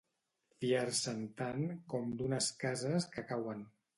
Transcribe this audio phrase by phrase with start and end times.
[0.63, 3.65] Fiar-se'n tant com d'unes cases que cauen.